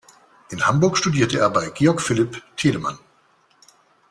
In 0.49 0.65
Hamburg 0.65 0.97
studierte 0.97 1.37
er 1.37 1.51
bei 1.51 1.69
Georg 1.69 2.01
Philipp 2.01 2.41
Telemann. 2.57 2.97